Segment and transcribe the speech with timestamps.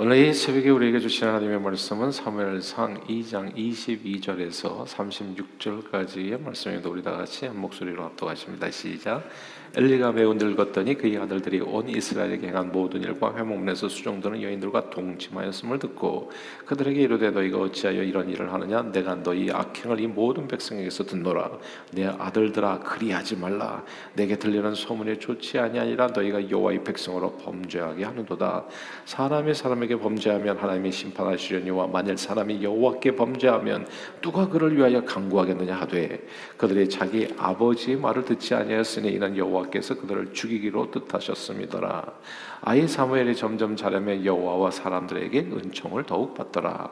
[0.00, 6.88] 오늘 이 새벽에 우리에게 주신 하나님의 말씀은 사무엘상 2장 22절에서 36절까지의 말씀입니다.
[6.88, 8.70] 우리 다 같이 한 목소리로 합독하십니다.
[8.70, 9.28] 시작.
[9.76, 16.30] 엘리가 매우 늙었더니 그의 아들들이 온 이스라엘에게 행한 모든 일과 회목문에서 수종드는 여인들과 동침하였음을 듣고
[16.64, 18.82] 그들에게 이르되 너희가 어찌하여 이런 일을 하느냐?
[18.82, 21.50] 내가 너희 악행을 이 모든 백성에게서 듣노라.
[21.92, 23.84] 내 아들들아 그리하지 말라.
[24.14, 26.08] 내게 들리는 소문이 좋지 아니하니라.
[26.08, 28.64] 너희가 여호와의 백성으로 범죄하게 하는도다.
[29.04, 33.86] 사람이 사람에게 범죄하면 하나님이 심판하시려니와 만일 사람이 여호와께 범죄하면
[34.22, 40.32] 누가 그를 위하여 강구하겠느냐 하되 그들이 자기 아버지의 말을 듣지 아니하였으니 이는 여호와 여호와께서 그들을
[40.32, 42.12] 죽이기로 뜻하셨습니다라.
[42.60, 46.90] 아이 사무엘이 점점 자라며 여호와와 사람들에게 은총을 더욱 받더라.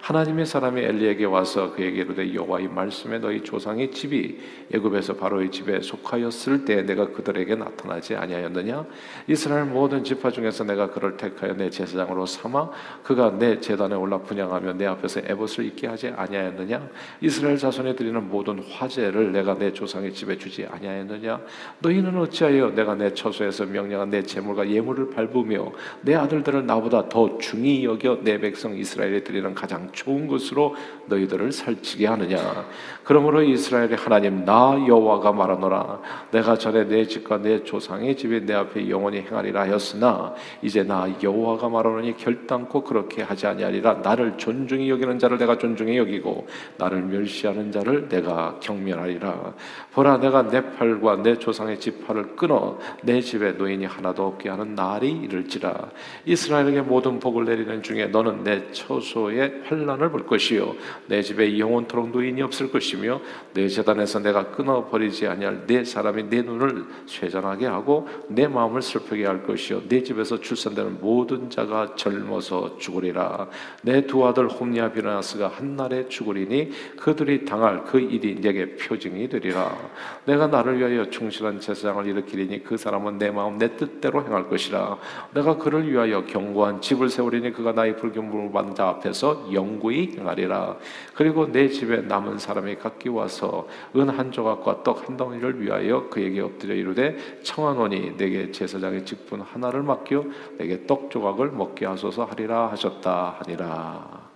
[0.00, 4.38] 하나님의 사람이 엘리에게 와서 그에게 이르되 여호와의 말씀에 너희 조상의 집이
[4.72, 8.86] 애굽에서 바로의 집에 속하였을 때 내가 그들에게 나타나지 아니하였느냐?
[9.26, 12.70] 이스라엘 모든 지파 중에서 내가 그를 택하여 내 제사장으로 삼아
[13.02, 16.88] 그가 내 제단에 올라 분양하며 내 앞에서 에봇을 있게 하지 아니하였느냐?
[17.20, 21.40] 이스라엘 자손에 드리는 모든 화제를 내가 내 조상의 집에 주지 아니하였느냐?
[21.80, 27.84] 너희는 어찌하여 내가 내 처소에서 명령한 내 재물과 예물을 밟으며 내 아들들을 나보다 더 중히
[27.84, 30.74] 여겨 내 백성 이스라엘에 드리는 가장 좋은 것으로
[31.06, 32.66] 너희들을 살찌게 하느냐.
[33.04, 36.00] 그러므로 이스라엘의 하나님 나 여호와가 말하노라.
[36.30, 41.68] 내가 전에 내 집과 내 조상의 집에 내 앞에 영원히 행하리라 하였으나 이제 나 여호와가
[41.68, 43.94] 말하노니 결단코 그렇게 하지 아니하리라.
[44.02, 49.54] 나를 존중히 여기는 자를 내가 존중히 여기고 나를 멸시하는 자를 내가 경멸하리라.
[49.94, 55.10] 보라 내가 내 팔과 내 조상의 지파를 끊어 내 집에 노인이 하나도 없게 하는 날이
[55.10, 55.90] 이를지라
[56.24, 60.74] 이스라엘에게 모든 복을 내리는 중에 너는 내 처소에 환란을 볼 것이요.
[61.06, 63.20] 내 집에 영원토록 노인이 없을 것이며
[63.54, 69.24] 내 재단에서 내가 끊어 버리지 아니할 내 사람이 내 눈을 쇠잔하게 하고 내 마음을 슬프게
[69.26, 69.82] 할 것이요.
[69.88, 73.48] 내 집에서 출산되는 모든 자가 젊어서 죽으리라.
[73.82, 79.76] 내 두 아들 홈리아 비나스가 한 날에 죽으리니 그들이 당할 그 일이 내게 표징이 되리라.
[80.24, 84.87] 내가 나를 위하여 충실한 제사장을 일으키리니 그 사람은 내 마음 내 뜻대로 행할 것이라
[85.34, 90.76] 내가 그를 위하여 견고한 집을 세우리니 그가 나의 불경물을 받는 자 앞에서 영구히 행하리라
[91.14, 93.66] 그리고 내 집에 남은 사람이 각기 와서
[93.96, 99.82] 은 한 조각과 떡 한 덩이를 위하여 그에게 엎드려 이르되 청하노니 내게 제사장의 직분 하나를
[99.82, 100.24] 맡겨
[100.58, 104.28] 내게 떡 조각을 먹게 하소서 하리라 하셨다 하니라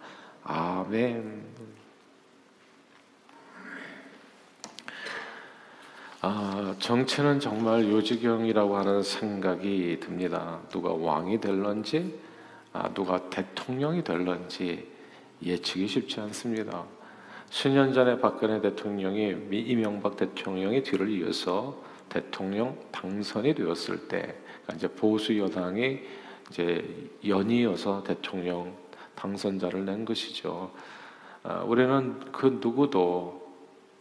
[0.44, 1.41] 아멘.
[6.24, 10.60] 아, 정치는 정말 요지경이라고 하는 생각이 듭니다.
[10.70, 12.16] 누가 왕이 될런지,
[12.72, 14.88] 아, 누가 대통령이 될런지
[15.44, 16.84] 예측이 쉽지 않습니다.
[17.50, 24.36] 수년 전에 박근혜 대통령이 이명박 대통령의 뒤를 이어서 대통령 당선이 되었을 때,
[24.76, 25.98] 이제 보수 여당이
[26.52, 28.72] 이제 연이어서 대통령
[29.16, 30.70] 당선자를 낸 것이죠.
[31.42, 33.41] 아, 우리는 그 누구도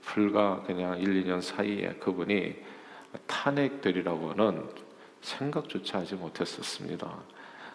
[0.01, 2.55] 불과 그냥 1, 2년 사이에 그분이
[3.27, 4.67] 탄핵되리라고 는
[5.21, 7.17] 생각조차 하지 못했었습니다.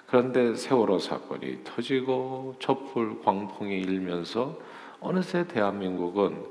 [0.06, 4.58] 그런데 세월호 사건이 터지고 촛불 광풍이 일면서
[5.00, 6.44] 어느새 대한민국은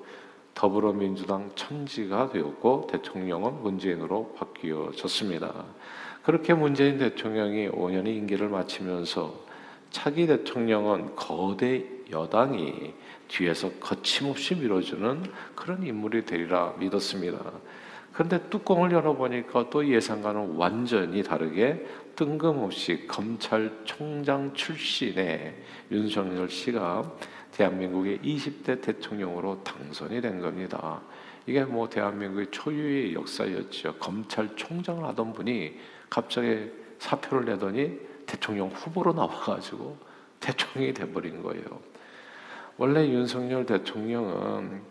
[0.54, 5.66] 더불어민주당 천지가 되었고 대통령은 문재인으로 바뀌어졌습니다.
[6.24, 9.36] 그렇게 문재인 대통령이 5년의 임기를 마치면서
[9.92, 12.94] 차기 대통령은 거대 여당이
[13.28, 15.24] 뒤에서 거침없이 밀어주는
[15.56, 17.40] 그런 인물이 되리라 믿었습니다.
[18.14, 21.86] 그런데 뚜껑을 열어보니까 또 예상과는 완전히 다르게
[22.16, 25.56] 뜬금없이 검찰총장 출신의
[25.92, 27.12] 윤석열 씨가
[27.52, 31.02] 대한민국의 20대 대통령으로 당선이 된 겁니다.
[31.46, 33.96] 이게 뭐 대한민국의 초유의 역사였죠.
[33.96, 35.78] 검찰총장을 하던 분이
[36.10, 39.98] 갑자기 사표를 내더니 대통령 후보로 나와가지고
[40.40, 41.64] 대통령이 돼버린 거예요.
[42.78, 44.82] 원래 윤석열 대통령은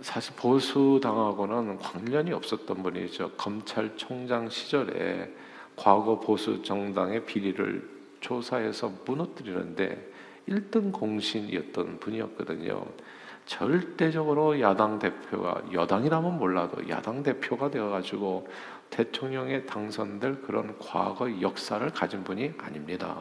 [0.00, 3.32] 사실 보수당하고는 관련이 없었던 분이죠.
[3.32, 5.30] 검찰총장 시절에
[5.76, 7.88] 과거 보수 정당의 비리를
[8.20, 10.10] 조사해서 무너뜨리는데
[10.48, 12.84] 1등 공신이었던 분이었거든요.
[13.44, 18.46] 절대적으로 야당 대표가 여당이라면 몰라도 야당 대표가 되어 가지고
[18.90, 23.16] 대통령에 당선될 그런 과거 역사를 가진 분이 아닙니다.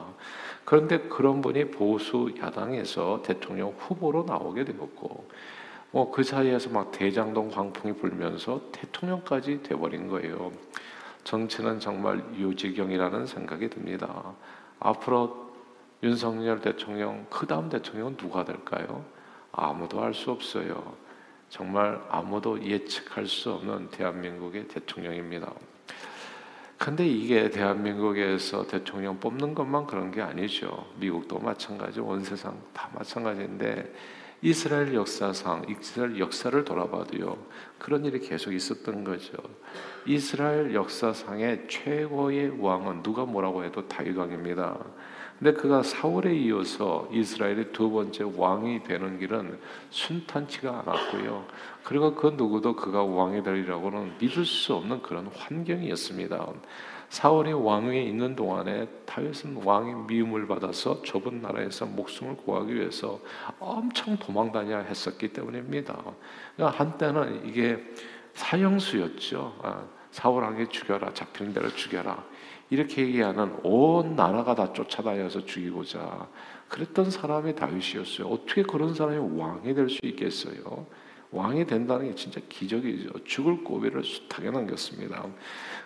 [0.66, 5.30] 그런데 그런 분이 보수 야당에서 대통령 후보로 나오게 되었고,
[5.92, 10.52] 뭐 그 사이에서 막 대장동 광풍이 불면서 대통령까지 돼버린 거예요.
[11.24, 14.34] 정치는 정말 유지경이라는 생각이 듭니다.
[14.80, 15.50] 앞으로
[16.04, 19.04] 윤석열 대통령, 그 다음 대통령은 누가 될까요?
[19.52, 21.09] 아무도 알 수 없어요.
[21.50, 25.52] 정말 아무도 예측할 수 없는 대한민국의 대통령입니다.
[26.78, 30.88] 근데 이게 대한민국에서 대통령 뽑는 것만 그런 게 아니죠.
[30.98, 33.94] 미국도 마찬가지, 온 세상 다 마찬가지인데
[34.42, 37.38] 이스라엘 역사상 이스라엘 역사를 돌아봐도요
[37.78, 39.34] 그런 일이 계속 있었던 거죠.
[40.06, 44.78] 이스라엘 역사상의 최고의 왕은 누가 뭐라고 해도 다윗 왕입니다.
[45.40, 49.58] 근데 그가 사울에 이어서 이스라엘의 두 번째 왕이 되는 길은
[49.90, 51.46] 순탄치가 않았고요.
[51.86, 56.46] 그리고 그 누구도 그가 왕이 되리라고는 믿을 수 없는 그런 환경이었습니다.
[57.08, 63.20] 사울이 왕위에 있는 동안에 다윗은 왕의 미움을 받아서 좁은 나라에서 목숨을 구하기 위해서
[63.60, 66.04] 엄청 도망다녀야 했었기 때문입니다.
[66.56, 67.82] 그러니까 한때는 이게
[68.34, 69.58] 사형수였죠.
[69.64, 72.24] 아, 사울 왕이 죽여라, 잡히는 대로 죽여라.
[72.70, 76.28] 이렇게 얘기하는 온 나라가 다 쫓아다녀서 죽이고자
[76.68, 78.28] 그랬던 사람이 다윗이었어요.
[78.28, 80.86] 어떻게 그런 사람이 왕이 될 수 있겠어요?
[81.32, 83.24] 왕이 된다는 게 진짜 기적이죠.
[83.24, 85.26] 죽을 고비를 숱하게 남겼습니다.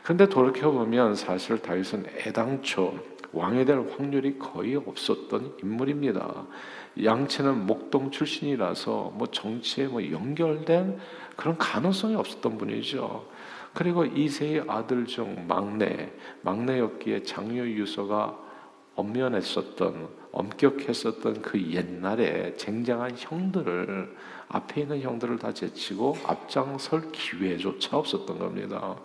[0.01, 2.97] 근데 돌이켜 보면 사실 다윗은 애당초
[3.33, 6.45] 왕이 될 확률이 거의 없었던 인물입니다.
[7.03, 10.99] 양치는 목동 출신이라서 뭐 정치에 뭐 연결된
[11.35, 13.25] 그런 가능성이 없었던 분이죠.
[13.73, 16.11] 그리고 이세의 아들 중 막내,
[16.41, 18.37] 막내였기에 장유 유서가
[18.95, 24.15] 엄연했었던, 엄격했었던 그 옛날에 쟁쟁한 형들을
[24.49, 28.95] 앞에 있는 형들을 다 제치고 앞장설 기회조차 없었던 겁니다.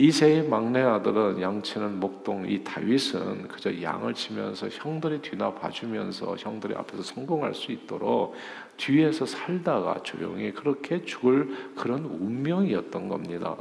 [0.00, 7.02] 이세의 막내 아들은 양치는 목동 이 다윗은 그저 양을 치면서 형들이 뒤나 봐주면서 형들이 앞에서
[7.02, 8.36] 성공할 수 있도록
[8.76, 13.56] 뒤에서 살다가 조용히 그렇게 죽을 그런 운명이었던 겁니다.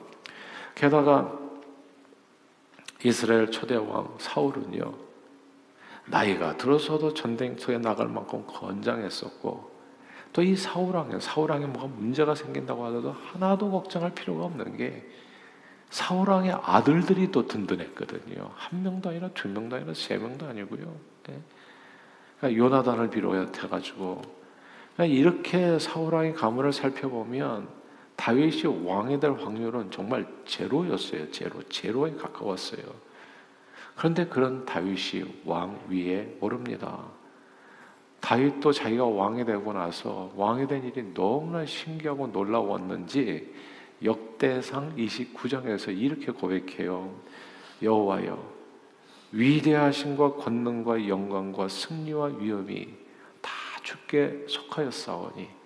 [0.78, 1.36] 게다가
[3.04, 4.94] 이스라엘 초대 왕 사울은요
[6.06, 9.78] 나이가 들어서도 전쟁터에 나갈 만큼 건장했었고
[10.34, 15.04] 또 이 사울 왕에 사울 왕에 뭐가 문제가 생긴다고 하더라도 하나도 걱정할 필요가 없는 게
[15.90, 18.52] 사울 왕의 아들들이 또 든든했거든요.
[18.54, 20.96] 한 명도 아니라 두 명도 아니라 세 명도 아니고요.
[21.24, 21.42] 네.
[22.40, 24.22] 그러니까 요나단을 비롯해가지고
[24.94, 27.77] 그러니까 이렇게 사울 왕의 가문을 살펴보면
[28.18, 31.32] 다윗이 왕이 될 확률은 정말 제로였어요.
[31.32, 32.84] 제로, 제로에 가까웠어요.
[33.96, 37.06] 그런데 그런 다윗이 왕 위에 오릅니다.
[38.20, 43.54] 다윗도 자기가 왕이 되고 나서 왕이 된 일이 너무나 신기하고 놀라웠는지
[44.04, 47.16] 역대상 29장에서 이렇게 고백해요.
[47.82, 48.58] 여호와여
[49.32, 52.88] 위대하신과 권능과 영광과 승리와 위엄이
[53.42, 53.52] 다
[53.84, 55.57] 주께 속하였사오니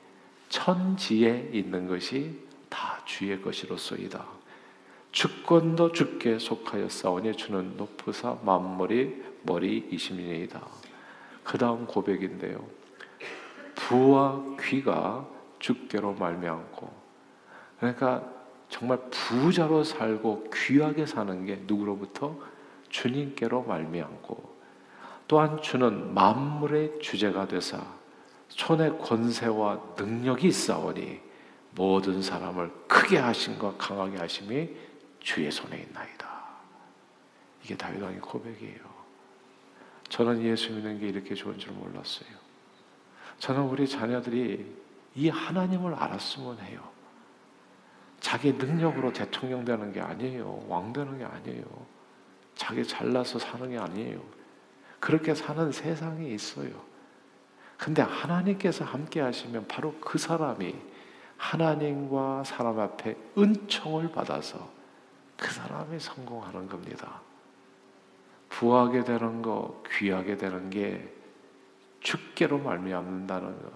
[0.52, 2.38] 천지에 있는 것이
[2.70, 4.24] 다 주의 것이로소이다.
[5.12, 10.62] 주권도 주께 속하여 싸우니 주는 높으사 만물이 머리이심이니이다.
[11.44, 12.64] 그 다음 고백인데요.
[13.76, 15.26] 부와 귀가
[15.60, 17.02] 주께로 말미암고
[17.80, 18.24] 그러니까
[18.70, 22.38] 정말 부자로 살고 귀하게 사는 게 누구로부터
[22.90, 24.52] 주님께로 말미암고
[25.28, 28.01] 또한 주는 만물의 주제가 되사
[28.52, 31.20] 손에 권세와 능력이 있사오니
[31.72, 34.70] 모든 사람을 크게 하심과 강하게 하심이
[35.20, 36.30] 주의 손에 있나이다.
[37.64, 38.80] 이게 다윗 왕의 고백이에요.
[40.10, 42.30] 저는 예수 믿는 게 이렇게 좋은 줄 몰랐어요.
[43.40, 44.76] 저는 우리 자녀들이
[45.16, 46.90] 이 하나님을 알았으면 해요.
[48.20, 50.66] 자기 능력으로 대통령 되는 게 아니에요.
[50.68, 51.64] 왕 되는 게 아니에요.
[52.56, 54.22] 자기 잘나서 사는 게 아니에요.
[55.00, 56.91] 그렇게 사는 세상이 있어요.
[57.82, 60.76] 근데 하나님께서 함께 하시면 바로 그 사람이
[61.36, 64.70] 하나님과 사람 앞에 은총을 받아서
[65.36, 67.22] 그 사람이 성공하는 겁니다.
[68.50, 71.12] 부하게 되는 거, 귀하게 되는 게
[72.02, 73.72] 주께로 말미암는다는 거.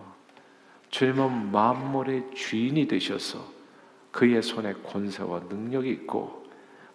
[0.92, 3.44] 주님은 만물의 주인이 되셔서
[4.12, 6.46] 그의 손에 권세와 능력이 있고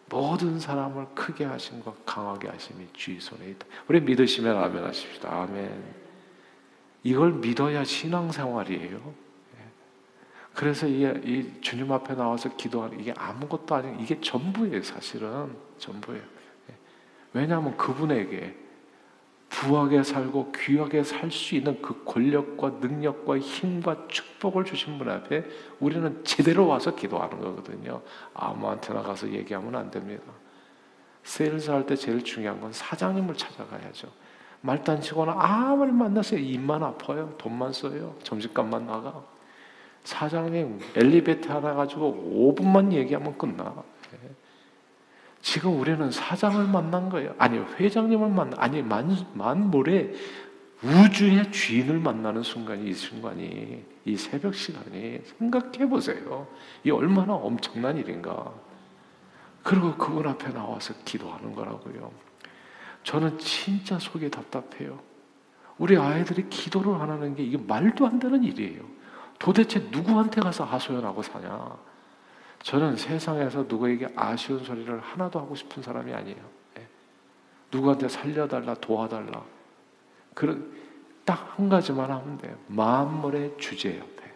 [0.09, 3.67] 모든 사람을 크게 하심과 강하게 하심이 주의 손에 있다.
[3.89, 5.43] 우리 믿으시면 아멘 하십시다.
[5.43, 6.10] 아멘.
[7.03, 8.97] 이걸 믿어야 신앙생활이에요.
[8.97, 9.65] 예.
[10.55, 13.97] 그래서 이, 이 주님 앞에 나와서 기도하는 이게 아무것도 아니에요.
[14.01, 15.57] 이게 전부예요, 사실은.
[15.79, 16.23] 전부예요.
[16.71, 16.75] 예.
[17.33, 18.55] 왜냐하면 그분에게
[19.49, 25.45] 부하게 살고 귀하게 살 수 있는 그 권력과 능력과 힘과 축복을 주신 분 앞에
[25.81, 28.01] 우리는 제대로 와서 기도하는 거거든요.
[28.33, 30.23] 아무한테나 가서 얘기하면 안 됩니다.
[31.25, 34.09] 세일즈 할때 제일 중요한 건 사장님을 찾아가야죠.
[34.63, 36.41] 말단치거나 아무리 만났어요.
[36.41, 37.35] 입만 아파요.
[37.39, 38.15] 돈만 써요.
[38.23, 39.25] 점심값만 나가.
[40.05, 43.75] 사장님 엘리베이터 하나 가지고 5분만 얘기하면 끝나.
[44.13, 44.31] 예.
[45.41, 47.35] 지금 우리는 사장을 만난 거예요.
[47.39, 50.15] 아니 회장님을 만나 아니 만 만물의
[50.83, 56.47] 우주의 주인을 만나는 순간이 이 순간이 이 새벽 시간이 생각해 보세요.
[56.85, 58.53] 이 얼마나 엄청난 일인가.
[59.63, 62.11] 그리고 그분 앞에 나와서 기도하는 거라고요.
[63.03, 65.01] 저는 진짜 속이 답답해요.
[65.79, 68.83] 우리 아이들이 기도를 안 하는 게 이게 말도 안 되는 일이에요.
[69.39, 71.77] 도대체 누구한테 가서 하소연하고 사냐?
[72.63, 76.43] 저는 세상에서 누구에게 아쉬운 소리를 하나도 하고 싶은 사람이 아니에요.
[76.79, 76.87] 예.
[77.73, 79.43] 누구한테 살려달라, 도와달라.
[80.35, 80.71] 그런
[81.25, 82.57] 딱 한 가지만 하면 돼요.
[82.69, 84.33] 만물의 주제 옆에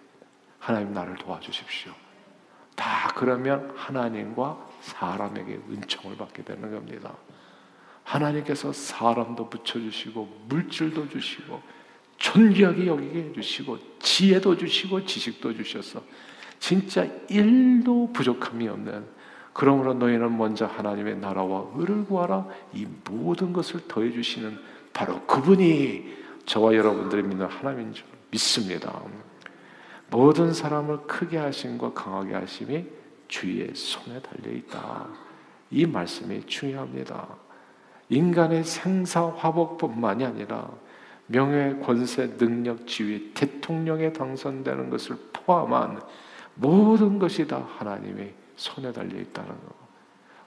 [0.59, 1.92] 하나님 나를 도와주십시오.
[2.76, 7.14] 다 그러면 하나님과 사람에게 은총을 받게 되는 겁니다.
[8.05, 11.61] 하나님께서 사람도 붙여주시고 물질도 주시고
[12.19, 16.03] 존귀하게 여기게 해주시고 지혜도 주시고 지식도 주셔서
[16.59, 19.07] 진짜 일도 부족함이 없는
[19.53, 24.59] 그러므로 너희는 먼저 하나님의 나라와 의를 구하라 이 모든 것을 더해 주시는
[24.93, 29.01] 바로 그분이 저와 여러분들이 믿는 하나님인 줄 믿습니다.
[30.11, 32.85] 모든 사람을 크게 하심과 강하게 하심이
[33.29, 35.09] 주의 손에 달려 있다.
[35.71, 37.44] 이 말씀이 중요합니다.
[38.09, 40.71] 인간의 생사 화복뿐만이 아니라
[41.27, 46.01] 명예, 권세, 능력, 지위, 대통령에 당선되는 것을 포함한
[46.55, 49.75] 모든 것이 다 하나님의 손에 달려 있다는 거.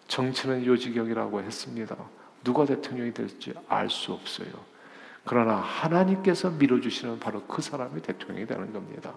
[0.07, 1.95] 정치는 요지경이라고 했습니다.
[2.43, 4.49] 누가 대통령이 될지 알 수 없어요.
[5.25, 9.13] 그러나 하나님께서 밀어주시는 바로 그 사람이 대통령이 되는 겁니다.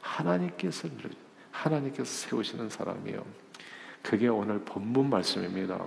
[0.00, 0.88] 하나님께서
[1.52, 3.24] 하나님께서 세우시는 사람이요.
[4.02, 5.78] 그게 오늘 본문 말씀입니다.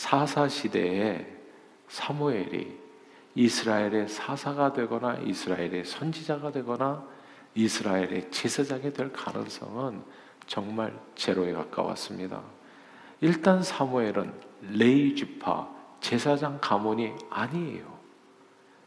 [0.00, 1.26] 사사 시대에
[1.88, 2.74] 사무엘이
[3.34, 7.06] 이스라엘의 사사가 되거나 이스라엘의 선지자가 되거나
[7.54, 10.02] 이스라엘의 제사장이 될 가능성은
[10.46, 12.40] 정말 제로에 가까웠습니다.
[13.20, 14.32] 일단 사무엘은
[14.70, 15.68] 레이 지파
[16.00, 18.00] 제사장 가문이 아니에요.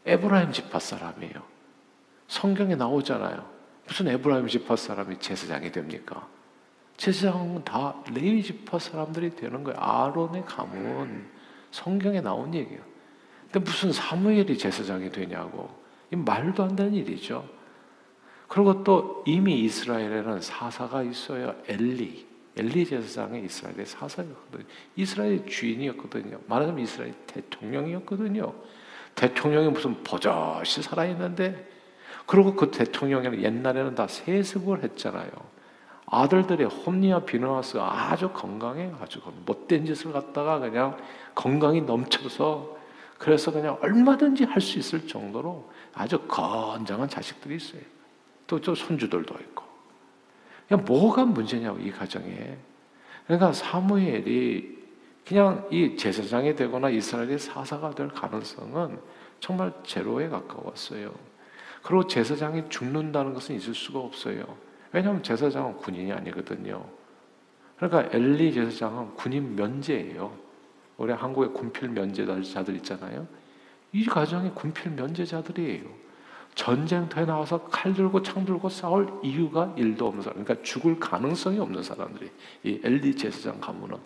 [0.06, 1.44] 에브라임 지파 사람이에요.
[2.26, 3.48] 성경에 나오잖아요.
[3.86, 6.33] 무슨 에브라임 지파 사람이 제사장이 됩니까?
[6.96, 9.78] 제사장은 다 레위 지파 사람들이 되는 거예요.
[9.78, 11.26] 아론의 가문
[11.70, 12.80] 성경에 나온 얘기예요.
[13.50, 15.68] 근데 무슨 사무엘이 제사장이 되냐고.
[16.12, 17.48] 이 말도 안 되는 일이죠.
[18.48, 21.54] 그리고 또 이미 이스라엘에는 사사가 있어요.
[21.66, 22.26] 엘리.
[22.56, 24.64] 엘리 제사장이 이스라엘의 사사였거든요.
[24.94, 26.38] 이스라엘 주인이었거든요.
[26.46, 28.54] 말하자면 이스라엘 대통령이었거든요.
[29.16, 31.68] 대통령이 무슨 버젓이 살아있는데,
[32.26, 35.30] 그리고 그 대통령이 옛날에는 다 세습을 했잖아요.
[36.22, 40.96] 아들들이 홈리와 비누아스 아주 건강해 아주 못된 짓을 갖다가 그냥
[41.34, 42.76] 건강이 넘쳐서
[43.18, 47.80] 그래서 그냥 얼마든지 할 수 있을 정도로 아주 건장한 자식들이 있어요.
[48.46, 49.64] 또 저 손주들도 있고.
[50.68, 52.58] 그냥 뭐가 문제냐고 이 가정에.
[53.26, 54.84] 그러니까 사무엘이
[55.26, 58.98] 그냥 이 제사장이 되거나 이스라엘의 사사가 될 가능성은
[59.40, 61.14] 정말 제로에 가까웠어요.
[61.82, 64.44] 그리고 제사장이 죽는다는 것은 있을 수가 없어요.
[64.94, 66.84] 왜냐하면 제사장은 군인이 아니거든요.
[67.76, 70.32] 그러니까 엘리 제사장은 군인 면제예요.
[70.96, 73.26] 우리 한국에 군필 면제자들 있잖아요.
[73.92, 75.82] 이 가정이 군필 면제자들이에요.
[76.54, 80.44] 전쟁터에 나와서 칼 들고 창 들고 싸울 이유가 일도 없는 사람.
[80.44, 82.30] 그러니까 죽을 가능성이 없는 사람들이
[82.62, 83.96] 이 엘리 제사장 가문은.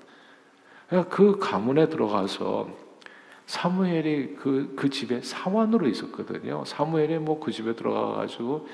[0.89, 2.71] 그러니까 그 가문에 들어가서
[3.45, 6.65] 사무엘이 그, 그 집에 사원으로 있었거든요.
[6.65, 8.67] 사무엘이 뭐 그 집에 들어가가지고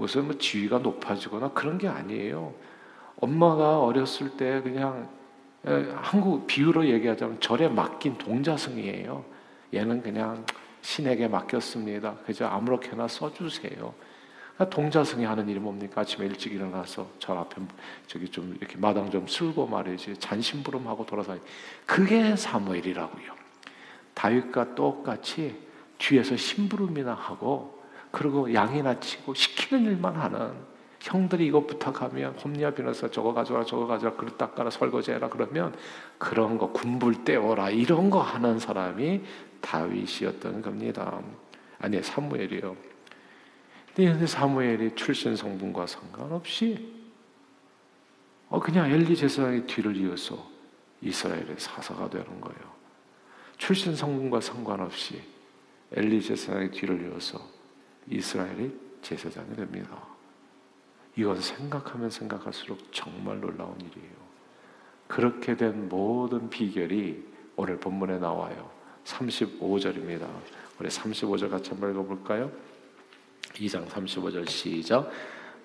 [0.00, 2.54] 무슨 뭐 지위가 높아지거나 그런 게 아니에요.
[3.20, 5.10] 엄마가 어렸을 때 그냥
[5.94, 9.22] 한국 비유로 얘기하자면 절에 맡긴 동자승이에요.
[9.74, 10.46] 얘는 그냥
[10.80, 12.14] 신에게 맡겼습니다.
[12.24, 13.92] 그저 아무렇게나 써주세요.
[14.54, 16.00] 그러니까 동자승이 하는 일이 뭡니까?
[16.00, 17.60] 아침에 일찍 일어나서 저 앞에
[18.06, 21.40] 저기 좀 이렇게 마당 좀 쓸고 말이지 잔심부름하고 돌아다니.
[21.84, 23.34] 그게 사무엘이라고요.
[24.14, 25.60] 다윗과 똑같이
[25.98, 27.79] 뒤에서 심부름이나 하고
[28.10, 30.52] 그리고 양이나 치고 시키는 일만 하는
[31.00, 35.74] 형들이 이거 부탁하면 홈리아 변호사 저거 가져와 저거 가져와 그릇 닦아라 설거지 해라 그러면
[36.18, 39.22] 그런 거 군불 떼어라 이런 거 하는 사람이
[39.60, 41.20] 다윗이었던 겁니다.
[41.78, 42.76] 아니 사무엘이요.
[43.94, 47.00] 근데 사무엘이 출신 성분과 상관없이
[48.48, 50.48] 어 그냥 엘리 제사장의 뒤를 이어서
[51.00, 52.60] 이스라엘의 사사가 되는 거예요.
[53.56, 55.22] 출신 성분과 상관없이
[55.92, 57.40] 엘리 제사장의 뒤를 이어서
[58.10, 59.88] 이스라엘이 제사장이 됩니다.
[61.16, 64.30] 이건 생각하면 생각할수록 정말 놀라운 일이에요.
[65.06, 67.24] 그렇게 된 모든 비결이
[67.56, 68.70] 오늘 본문에 나와요.
[69.04, 70.26] 35절입니다.
[70.78, 72.50] 우리 35절 같이 한번 읽어볼까요?
[73.54, 75.10] 2장 35절 시작.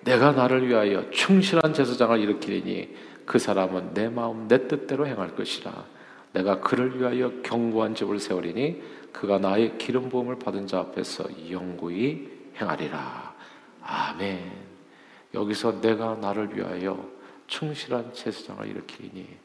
[0.02, 5.84] 내가 나를 위하여 충실한 제사장을 일으키리니 그 사람은 내 마음 내 뜻대로 행할 것이라.
[6.32, 13.34] 내가 그를 위하여 견고한 집을 세우리니 그가 나의 기름 부음을 받은 자 앞에서 영구히 행하리라.
[13.82, 14.66] 아멘.
[15.34, 17.08] 여기서 내가 나를 위하여
[17.46, 19.38] 충실한 제사장을 일으키니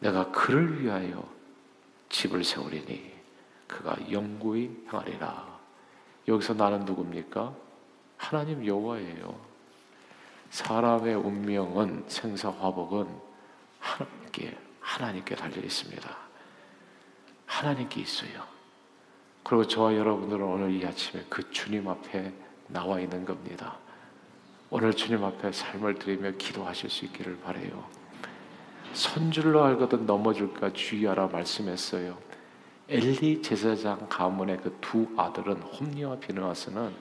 [0.00, 1.28] 내가 그를 위하여
[2.08, 3.14] 집을 세우리니
[3.66, 5.56] 그가 영구히 향하리라.
[6.28, 7.54] 여기서 나는 누굽니까?
[8.16, 9.38] 하나님 여호와예요.
[10.50, 13.08] 사람의 운명은 생사화복은
[13.78, 16.16] 하나님께 하나님께 달려 있습니다.
[17.46, 18.55] 하나님께 있어요.
[19.46, 22.32] 그리고 저와 여러분들은 오늘 이 아침에 그 주님 앞에
[22.66, 23.76] 나와 있는 겁니다.
[24.70, 27.84] 오늘 주님 앞에 삶을 드리며 기도하실 수 있기를 바래요.
[28.92, 32.18] 선줄로 알거든 넘어질까 주의하라 말씀했어요.
[32.88, 36.92] 엘리 제사장 가문의 그 두 아들은 홈리와 비느하스는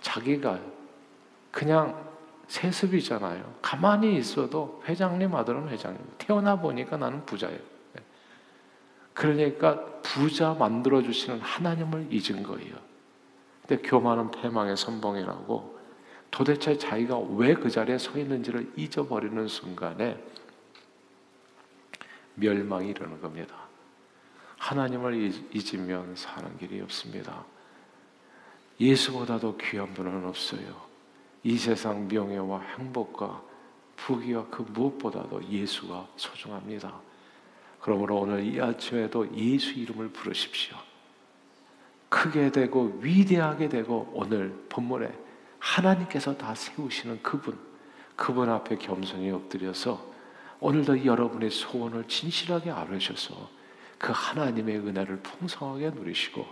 [0.00, 0.58] 자기가
[1.52, 2.04] 그냥
[2.48, 3.58] 세습이잖아요.
[3.62, 6.00] 가만히 있어도 회장님 아들은 회장님.
[6.18, 7.60] 태어나 보니까 나는 부자예요.
[9.14, 12.74] 그러니까 부자 만들어 주시는 하나님을 잊은 거예요.
[13.66, 15.76] 근데 교만은 패망의 선봉이라고
[16.30, 20.18] 도대체 자기가 왜 그 자리에 서 있는지를 잊어버리는 순간에
[22.34, 23.54] 멸망이 이르는 겁니다.
[24.56, 27.44] 하나님을 잊으면 사는 길이 없습니다.
[28.80, 30.80] 예수보다도 귀한 분은 없어요.
[31.42, 33.42] 이 세상 명예와 행복과
[33.96, 37.00] 부귀와 그 무엇보다도 예수가 소중합니다.
[37.86, 40.76] 그러므로 오늘 이 아침에도 예수 이름을 부르십시오.
[42.08, 45.08] 크게 되고 위대하게 되고 오늘 본문에
[45.60, 47.56] 하나님께서 다 세우시는 그분,
[48.16, 50.04] 그분 앞에 겸손히 엎드려서
[50.58, 53.48] 오늘도 여러분의 소원을 진실하게 아뢰셔서
[53.98, 56.44] 그 하나님의 은혜를 풍성하게 누리시고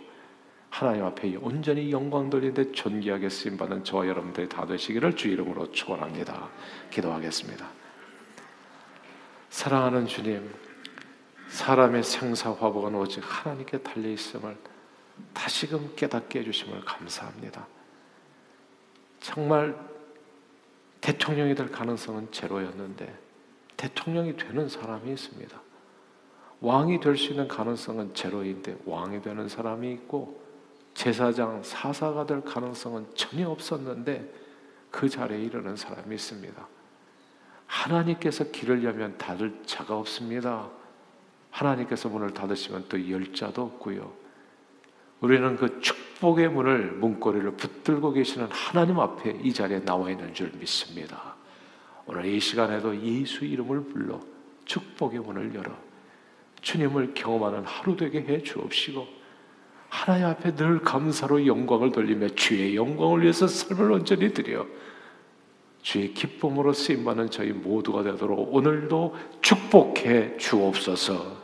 [0.70, 6.48] 하나님 앞에 온전히 영광 돌리는데 존귀하게 쓰임 받는 저와 여러분들이 다 되시기를 주 이름으로 축원합니다.
[6.92, 7.66] 기도하겠습니다.
[9.50, 10.63] 사랑하는 주님,
[11.54, 14.56] 사람의 생사 화복은 오직 하나님께 달려 있음을
[15.32, 17.64] 다시금 깨닫게 해주심을 감사합니다.
[19.20, 19.78] 정말
[21.00, 23.16] 대통령이 될 가능성은 제로였는데
[23.76, 25.62] 대통령이 되는 사람이 있습니다.
[26.60, 30.42] 왕이 될 수 있는 가능성은 제로인데 왕이 되는 사람이 있고
[30.94, 34.28] 제사장 사사가 될 가능성은 전혀 없었는데
[34.90, 36.68] 그 자리에 이르는 사람이 있습니다.
[37.66, 40.68] 하나님께서 길을 열면 닫을 자가 없습니다.
[41.54, 44.12] 하나님께서 문을 닫으시면 또 열 자도 없고요.
[45.20, 51.36] 우리는 그 축복의 문을 문고리를 붙들고 계시는 하나님 앞에 이 자리에 나와 있는 줄 믿습니다.
[52.06, 54.20] 오늘 이 시간에도 예수 이름을 불러
[54.64, 55.72] 축복의 문을 열어
[56.60, 59.06] 주님을 경험하는 하루 되게 해 주옵시고
[59.88, 64.66] 하나님 앞에 늘 감사로 영광을 돌리며 주의 영광을 위해서 삶을 온전히 드려
[65.82, 71.43] 주의 기쁨으로 쓰임받는 저희 모두가 되도록 오늘도 축복해 주옵소서